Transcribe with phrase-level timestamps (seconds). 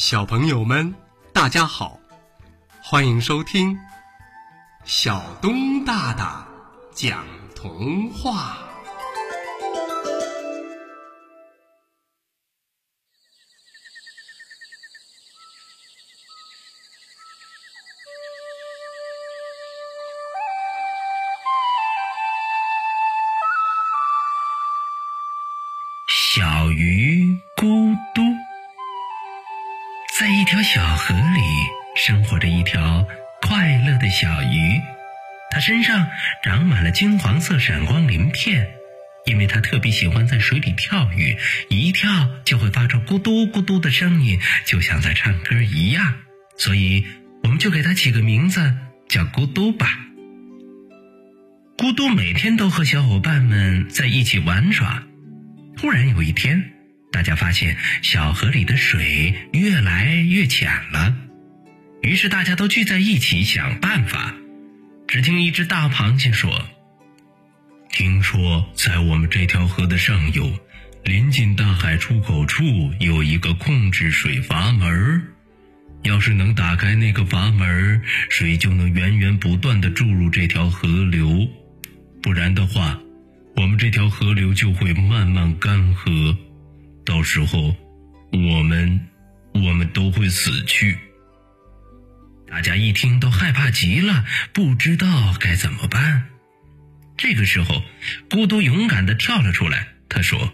[0.00, 0.94] 小朋友们，
[1.30, 2.00] 大家好，
[2.82, 3.78] 欢迎收听
[4.82, 6.48] 小东大大
[6.94, 7.22] 讲
[7.54, 8.56] 童话。
[30.20, 31.40] 在一条小河里
[31.96, 33.08] 生活着一条
[33.40, 34.78] 快乐的小鱼，
[35.50, 36.08] 它身上
[36.42, 38.68] 长满了金黄色闪光鳞片，
[39.24, 41.38] 因为它特别喜欢在水里跳跃，
[41.70, 42.10] 一跳
[42.44, 46.16] 就会发出咕嘟咕嘟的声音，就像在唱歌一样，
[46.58, 47.06] 所以
[47.42, 48.74] 我们就给它起个名字
[49.08, 50.00] 叫咕嘟吧。
[51.78, 55.02] 咕嘟每天都和小伙伴们在一起玩耍。
[55.78, 56.72] 突然有一天，
[57.12, 61.16] 大家发现小河里的水越来越浅了，
[62.02, 64.34] 于是大家都聚在一起想办法。
[65.06, 66.68] 只听一只大螃蟹说
[67.90, 70.52] ：“听说在我们这条河的上游，
[71.04, 72.64] 临近大海出口处
[73.00, 75.22] 有一个控制水阀门
[76.04, 81.48] 要是能打开那个阀门，水就能源源不断的注入这条河流，
[82.22, 82.98] 不然的话。”
[83.56, 86.34] 我们这条河流就会慢慢干涸，
[87.04, 87.76] 到时候
[88.32, 89.08] 我们
[89.54, 90.98] 我们都会死去。
[92.46, 96.28] 大家一听都害怕极了，不知道该怎么办。
[97.16, 97.84] 这个时候，
[98.28, 100.52] 咕嘟勇敢的跳了出来，他说：“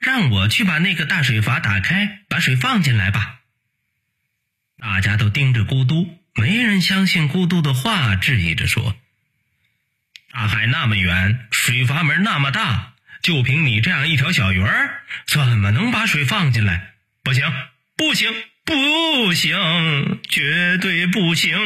[0.00, 3.40] 让我去把那个大水阀打开，把水放进来吧。”
[4.76, 8.96] 大家都盯着咕嘟，没人相信咕嘟的话，质疑着说。
[10.32, 12.93] 大海那么远，水阀门那么大，
[13.24, 16.92] 就凭你这样一条小鱼儿，怎么能把水放进来？
[17.22, 17.42] 不行，
[17.96, 18.30] 不行，
[18.66, 21.58] 不行，绝对不行！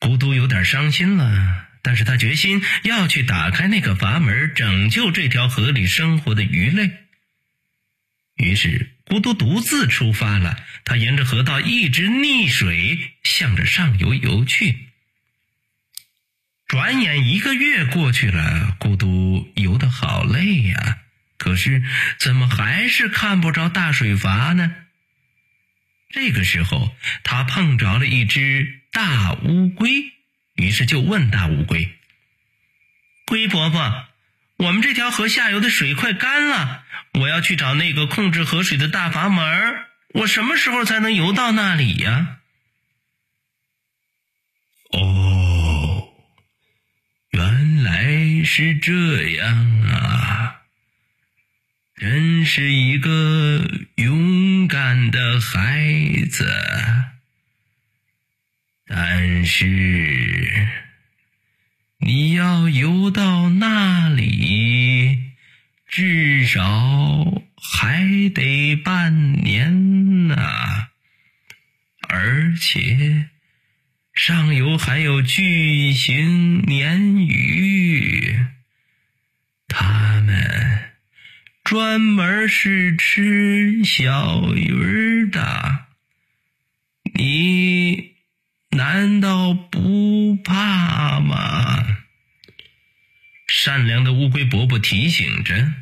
[0.00, 6.90] 孤独有点伤心了，但是他决心要去打开那个阀门，拯救这条河里生活的鱼类。
[8.34, 10.56] 于是，孤独独自出发了。
[10.84, 14.88] 他沿着河道一直逆水，向着上游游去。
[16.72, 21.00] 转眼一个月过去了，咕嘟游得好累呀。
[21.36, 21.82] 可是
[22.18, 24.74] 怎么还是看不着大水阀呢？
[26.08, 30.14] 这个时候，他碰着了一只大乌龟，
[30.54, 31.90] 于是就问大乌龟
[33.28, 34.06] ：“龟婆婆，
[34.56, 39.44] 我们这条河下游的水快干了，我要去找那个控制河水的大阀门，
[40.14, 42.38] 我什么时候才能游到那里呀？”。
[48.44, 50.62] 是这样啊，
[51.96, 53.66] 真是一个
[53.96, 56.50] 勇敢的孩子。
[58.86, 60.68] 但是
[61.98, 65.32] 你要游到那里，
[65.86, 70.36] 至少还得半年呢，
[72.08, 73.28] 而且。
[74.14, 78.36] 上游还有巨型鲶鱼，
[79.68, 80.92] 它们
[81.62, 85.86] 专门是吃小鱼的。
[87.14, 88.16] 你
[88.70, 91.86] 难道不怕吗？
[93.46, 95.72] 善良的乌龟伯伯提醒着。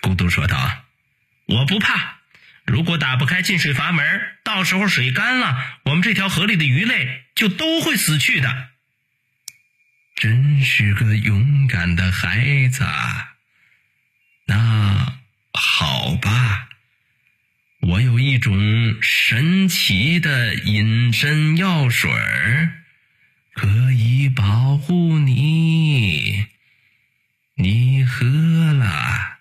[0.00, 0.84] 咕嘟说道
[1.46, 2.22] ：“我不怕。”
[2.66, 8.68] 如果打不开进水阀门，到时候水干了，我们这条河里的鱼类就都会死去的。
[10.14, 12.86] 真是个勇敢的孩子。
[14.46, 15.18] 那
[15.52, 16.68] 好吧，
[17.80, 22.12] 我有一种神奇的隐身药水
[23.54, 26.46] 可以保护你。
[27.56, 28.24] 你喝
[28.72, 29.38] 了。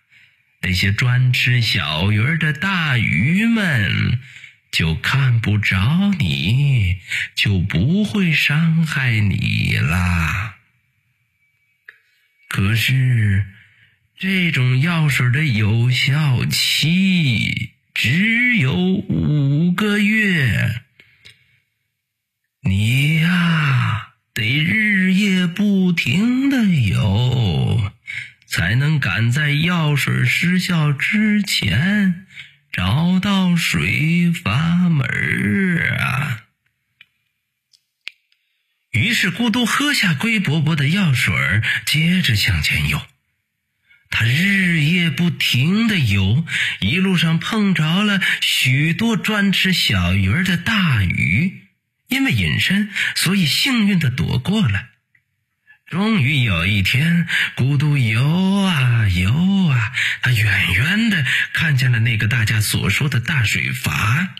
[0.61, 4.19] 那些专吃小鱼儿的大鱼们，
[4.73, 6.97] 就看不着你，
[7.35, 10.55] 就不会伤害你啦。
[12.49, 13.45] 可是，
[14.17, 20.81] 这种药水的有效期只有五个月，
[22.63, 27.91] 你呀，得日夜不停的游。
[28.47, 32.27] 才能赶在药水失效之前
[32.71, 34.12] 找到水
[35.23, 36.43] 是啊！
[38.91, 41.33] 于是咕嘟喝下龟伯伯的药水，
[41.85, 43.01] 接着向前游。
[44.09, 46.45] 他日夜不停的游，
[46.79, 51.63] 一路上碰着了许多专吃小鱼儿的大鱼，
[52.07, 54.89] 因为隐身，所以幸运的躲过了。
[55.87, 59.91] 终于有一天，咕嘟游啊游啊，
[60.21, 64.35] 他远远的看见了那个大家所说的大水阀，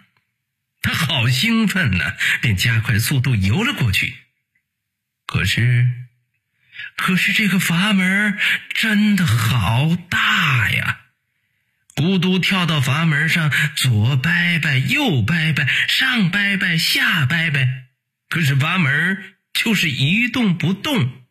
[0.84, 4.16] 他好兴奋呢，便加快速度游了过去。
[5.26, 5.90] 可是，
[6.96, 8.38] 可是这个阀门
[8.74, 11.00] 真的好大呀！
[11.96, 17.86] 咕嘟跳到阀门上，左掰掰，右掰掰，上掰掰，下掰掰，
[18.30, 21.24] 可是阀门就是一动不动。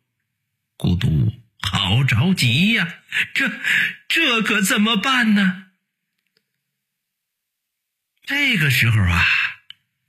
[0.77, 2.87] 咕嘟好着急呀，
[3.33, 3.51] 这
[4.07, 5.62] 这可怎么办呢？
[8.25, 9.25] 这个时候啊，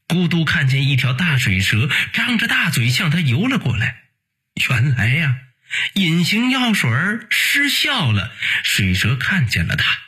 [0.06, 4.02] 咕嘟看见一条大水蛇张着大嘴向他游了过来。
[4.68, 5.36] 原来呀，
[5.94, 6.90] 隐形药水
[7.28, 8.32] 失效了，
[8.62, 9.98] 水蛇看见了他。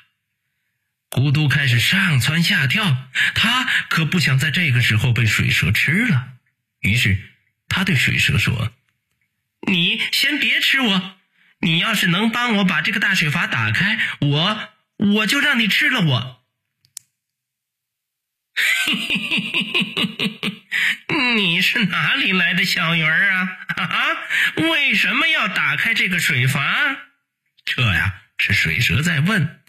[1.10, 6.34] 咕嘟开始上蹿下跳，他可不想在这个时候被水蛇吃了。
[6.80, 7.18] 于是
[7.68, 8.72] 他对水蛇说。
[9.66, 11.16] 你先别吃我，
[11.58, 14.68] 你要是能帮我把这个大水阀打开，我
[14.98, 16.45] 我就让你吃了我。
[18.56, 20.52] 嘿嘿嘿嘿嘿嘿
[21.08, 23.58] 嘿，你是哪里来的小鱼儿啊？
[23.76, 24.06] 啊，
[24.56, 26.96] 为什么要打开这个水阀？
[27.64, 29.60] 这呀是水蛇在问。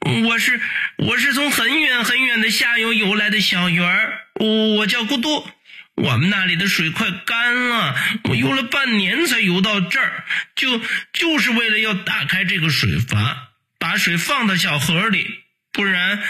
[0.00, 0.60] 我是
[0.98, 5.50] 我是从很远很远的下游游来的小鱼儿，我叫咕嘟。
[5.94, 10.78] 我们那里的水快干了，我游了半年才游到这儿，就
[11.14, 13.48] 就是为了要打开这个水阀，
[13.78, 15.26] 把水放到小河里，
[15.72, 16.22] 不然，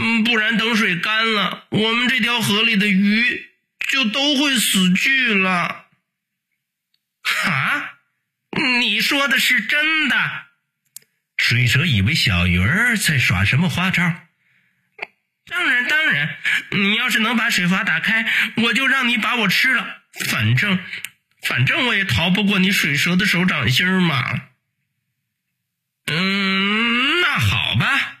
[0.00, 3.50] 嗯，不然等水干了，我们这条河里的鱼
[3.90, 5.86] 就都会死去了。
[7.44, 7.98] 啊，
[8.80, 10.16] 你说的是真的？
[11.36, 14.02] 水蛇以为小鱼儿在耍什么花招。
[15.46, 16.36] 当然，当然，
[16.72, 20.02] 你要是能把水阀打开，我就让你把我吃了。
[20.28, 20.78] 反正，
[21.42, 24.42] 反正我也逃不过你水蛇的手掌心嘛。
[26.06, 28.14] 嗯，那好吧。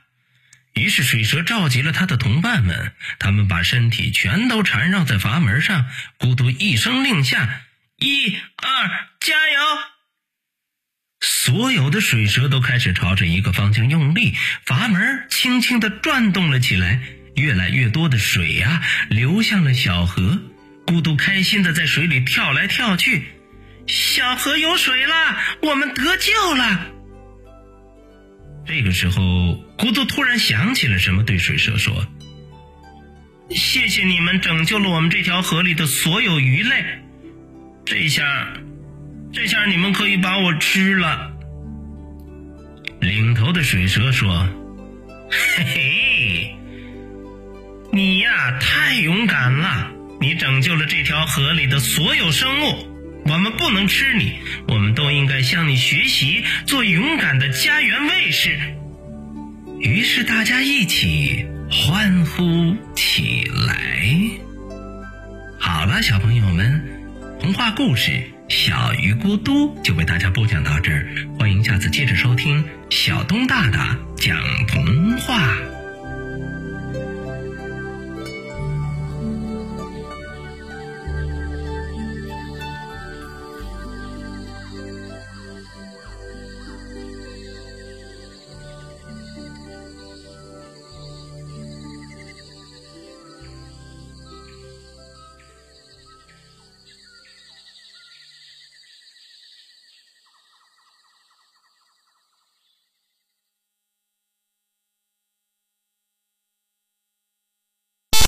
[0.78, 5.86] 于是水蛇召集了他的同伴们，他们把身体全都缠绕在阀门上，
[6.18, 7.62] 咕嘟一声令下，
[7.98, 9.60] 一二，加油！
[11.20, 14.34] 所有的水蛇都开始朝着一个方向用力，
[14.64, 17.00] 阀门轻轻地转动了起来。
[17.34, 20.40] 越来越多的水呀，流向了小河。
[20.86, 23.24] 咕嘟开心的在水里跳来跳去。
[23.86, 26.97] 小河有水了，我们得救了。
[28.68, 29.22] 这个时候，
[29.78, 32.06] 咕嘟突然想起了什么，对水蛇说
[33.50, 36.84] ：“谢谢你们拯救了我们这条河里的所有鱼类。
[37.86, 38.52] 这下，
[39.32, 41.32] 这下你们可以把我吃了。”
[43.00, 44.46] 领头的水蛇说
[45.56, 46.54] ：“嘿嘿。”
[47.90, 49.90] 你呀，太勇敢了！
[50.20, 52.87] 你拯救了这条河里的所有生物，
[53.30, 54.38] 我们不能吃你，
[54.68, 58.58] 我们都应该向你学习，做勇敢的家园卫士。
[59.80, 64.00] 于是大家一起欢呼起来。
[65.60, 66.82] 好了，小朋友们，
[67.40, 68.12] 童话故事
[68.48, 71.06] 《小鱼咕嘟》就为大家播讲到这儿，
[71.38, 74.38] 欢迎下次接着收听小东大大讲。